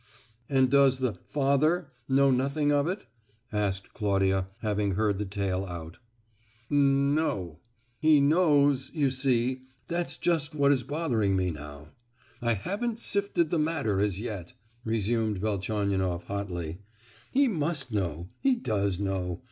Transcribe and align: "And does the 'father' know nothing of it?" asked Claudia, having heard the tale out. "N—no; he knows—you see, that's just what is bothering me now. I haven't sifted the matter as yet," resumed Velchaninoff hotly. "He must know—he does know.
"And 0.49 0.67
does 0.71 0.97
the 0.97 1.13
'father' 1.13 1.91
know 2.09 2.31
nothing 2.31 2.71
of 2.71 2.87
it?" 2.87 3.05
asked 3.51 3.93
Claudia, 3.93 4.47
having 4.63 4.93
heard 4.95 5.19
the 5.19 5.25
tale 5.27 5.63
out. 5.63 5.99
"N—no; 6.71 7.59
he 7.99 8.19
knows—you 8.19 9.11
see, 9.11 9.61
that's 9.87 10.17
just 10.17 10.55
what 10.55 10.71
is 10.71 10.81
bothering 10.81 11.35
me 11.35 11.51
now. 11.51 11.89
I 12.41 12.53
haven't 12.55 12.97
sifted 12.99 13.51
the 13.51 13.59
matter 13.59 13.99
as 13.99 14.19
yet," 14.19 14.53
resumed 14.83 15.37
Velchaninoff 15.37 16.23
hotly. 16.23 16.79
"He 17.31 17.47
must 17.47 17.93
know—he 17.93 18.55
does 18.55 18.99
know. 18.99 19.39